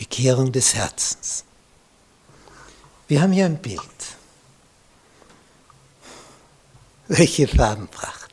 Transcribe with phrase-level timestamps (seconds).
[0.00, 1.44] Bekehrung des Herzens.
[3.06, 3.80] Wir haben hier ein Bild.
[7.08, 8.32] Welche Farbenpracht.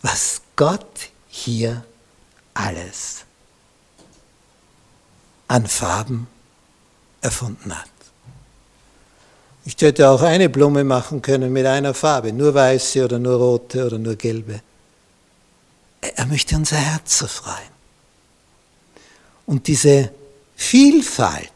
[0.00, 1.84] Was Gott hier
[2.54, 3.24] alles
[5.48, 6.28] an Farben
[7.20, 7.90] erfunden hat.
[9.64, 13.84] Ich hätte auch eine Blume machen können mit einer Farbe, nur weiße oder nur rote
[13.86, 14.60] oder nur gelbe.
[16.00, 17.74] Er möchte unser Herz erfreuen.
[19.46, 20.12] Und diese
[20.56, 21.50] Vielfalt,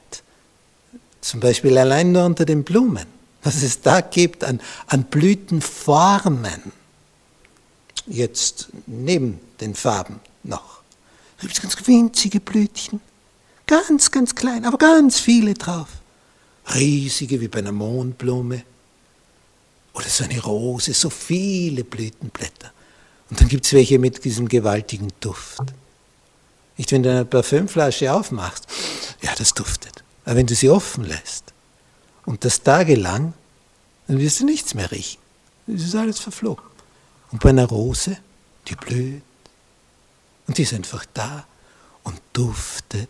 [1.21, 3.07] zum Beispiel allein nur unter den Blumen,
[3.43, 6.73] was es da gibt an, an Blütenformen,
[8.07, 10.83] jetzt neben den Farben noch.
[11.39, 13.01] Da gibt es ganz winzige Blütchen,
[13.67, 15.89] ganz, ganz klein, aber ganz viele drauf.
[16.75, 18.63] Riesige wie bei einer Mondblume.
[19.95, 22.73] Oder so eine Rose, so viele Blütenblätter.
[23.31, 25.61] Und dann gibt es welche mit diesem gewaltigen Duft.
[26.77, 28.68] Nicht, wenn du eine Parfümflasche aufmachst,
[29.41, 30.05] das duftet.
[30.25, 31.53] Aber wenn du sie offen lässt
[32.27, 33.35] und das tagelang,
[34.07, 35.21] dann wirst du nichts mehr riechen.
[35.67, 36.65] Das ist alles verflogen.
[37.31, 38.17] Und bei einer Rose,
[38.67, 39.23] die blüht
[40.47, 41.47] und die ist einfach da
[42.05, 43.09] und duftet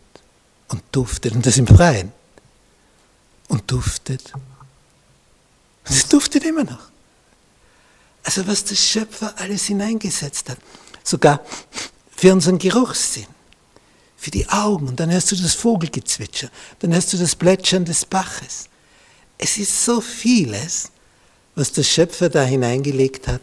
[0.69, 2.12] und duftet und das im Freien
[3.49, 4.33] und duftet.
[4.34, 6.91] Und es duftet immer noch.
[8.25, 10.59] Also was der Schöpfer alles hineingesetzt hat,
[11.03, 11.41] sogar
[12.15, 13.27] für unseren Geruchssinn
[14.19, 14.89] für die Augen.
[14.89, 18.69] Und dann hörst du das Vogelgezwitscher, dann hörst du das Plätschern des Baches.
[19.39, 20.91] Es ist so vieles,
[21.55, 23.41] was der Schöpfer da hineingelegt hat,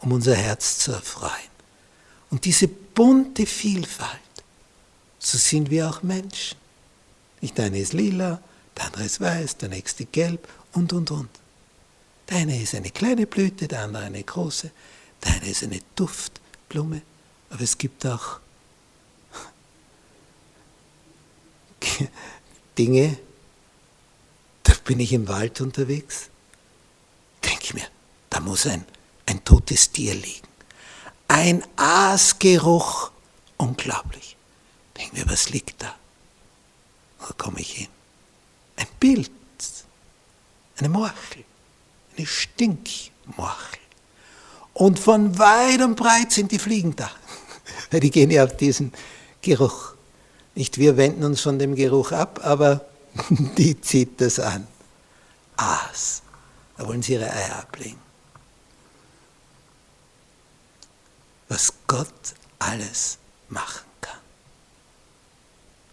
[0.00, 1.52] um unser Herz zu erfreuen.
[2.30, 4.20] Und diese bunte Vielfalt,
[5.18, 6.56] so sind wir auch Menschen.
[7.40, 8.40] Nicht eine ist lila,
[8.76, 11.28] der andere ist weiß, der nächste gelb und, und, und.
[12.30, 14.70] Der eine ist eine kleine Blüte, der andere eine große,
[15.24, 17.02] der eine ist eine Duftblume,
[17.50, 18.38] aber es gibt auch
[22.82, 23.16] Dinge,
[24.64, 26.30] da bin ich im Wald unterwegs,
[27.44, 27.86] denke ich mir,
[28.28, 28.84] da muss ein,
[29.26, 30.48] ein totes Tier liegen.
[31.28, 33.12] Ein Aasgeruch,
[33.56, 34.36] unglaublich.
[34.96, 35.94] Denke mir, was liegt da?
[37.20, 37.88] Wo komme ich hin?
[38.74, 39.30] Ein Bild,
[40.78, 41.44] eine Morchel,
[42.16, 43.78] eine Stinkmorchel.
[44.74, 47.08] Und von weit und breit sind die Fliegen da.
[47.92, 48.92] Die gehen ja auf diesen
[49.40, 49.94] Geruch.
[50.54, 52.84] Nicht wir wenden uns von dem Geruch ab, aber
[53.56, 54.66] die zieht das an.
[55.56, 56.22] Aas.
[56.76, 57.98] Da wollen sie ihre Eier ablegen.
[61.48, 63.18] Was Gott alles
[63.48, 64.18] machen kann.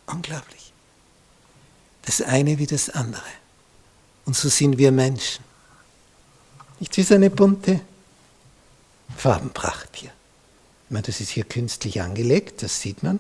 [0.07, 0.71] Unglaublich.
[2.03, 3.21] Das eine wie das andere.
[4.25, 5.43] Und so sind wir Menschen.
[6.79, 7.81] Nicht wie so eine bunte
[9.17, 10.11] Farbenpracht hier.
[10.85, 13.19] Ich meine, das ist hier künstlich angelegt, das sieht man.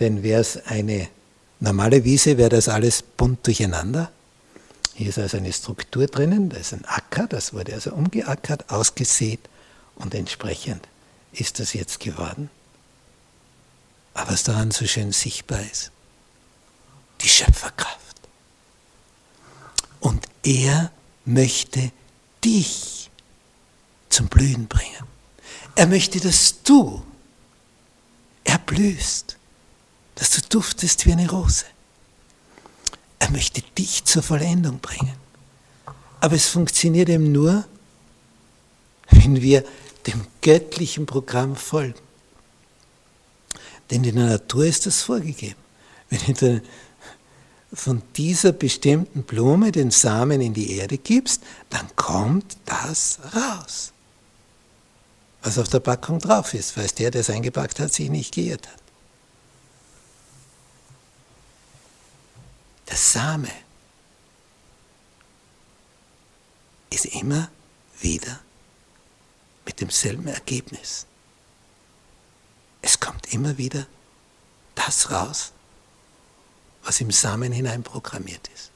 [0.00, 1.08] Denn wäre es eine
[1.60, 4.10] normale Wiese, wäre das alles bunt durcheinander.
[4.94, 9.40] Hier ist also eine Struktur drinnen, da ist ein Acker, das wurde also umgeackert, ausgesät
[9.96, 10.88] und entsprechend
[11.32, 12.50] ist das jetzt geworden.
[14.14, 15.90] Aber was daran so schön sichtbar ist,
[17.20, 18.16] die Schöpferkraft.
[20.00, 20.90] Und er
[21.26, 21.90] möchte
[22.42, 23.10] dich
[24.08, 25.04] zum Blühen bringen.
[25.74, 27.04] Er möchte, dass du
[28.44, 29.36] erblühst
[30.16, 31.64] dass du duftest wie eine Rose.
[33.20, 35.14] Er möchte dich zur Vollendung bringen.
[36.20, 37.64] Aber es funktioniert eben nur,
[39.10, 39.64] wenn wir
[40.06, 42.00] dem göttlichen Programm folgen.
[43.90, 45.60] Denn in der Natur ist das vorgegeben.
[46.10, 46.62] Wenn du
[47.72, 53.92] von dieser bestimmten Blume den Samen in die Erde gibst, dann kommt das raus.
[55.42, 58.66] Was auf der Packung drauf ist, weil der, der es eingepackt hat, sich nicht geirrt
[58.66, 58.85] hat.
[62.96, 63.52] Der Same
[66.88, 67.50] ist immer
[68.00, 68.40] wieder
[69.66, 71.04] mit demselben Ergebnis.
[72.80, 73.86] Es kommt immer wieder
[74.74, 75.52] das raus,
[76.84, 78.70] was im Samen hineinprogrammiert ist.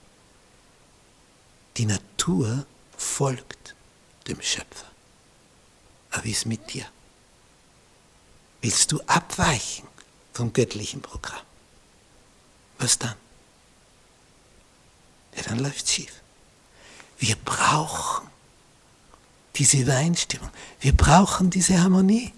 [1.79, 2.67] Die Natur
[2.99, 3.75] folgt
[4.29, 4.91] dem Schöpfer.
[6.11, 6.85] Aber wie ist mit dir?
[8.61, 9.89] Willst du abweichen
[10.35, 11.47] vom göttlichen Programm?
[12.77, 13.17] Was dann?
[15.41, 16.13] Ja, dann läuft schief.
[17.19, 18.29] Wir brauchen
[19.57, 20.51] diese Übereinstimmung.
[20.81, 22.33] Wir brauchen diese Harmonie.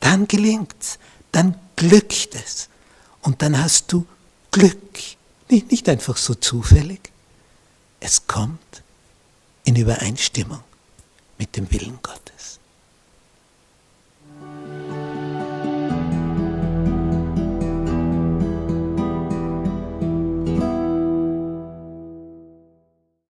[0.00, 0.98] Dann gelingt's,
[1.32, 2.68] dann glückt es.
[3.22, 4.06] Und dann hast du
[4.50, 5.00] Glück.
[5.48, 7.12] Nicht, nicht einfach so zufällig.
[8.00, 8.82] Es kommt
[9.64, 10.62] in Übereinstimmung
[11.38, 12.25] mit dem Willen Gottes.